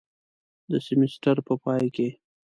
[0.71, 2.09] د سیمیستر په پای کې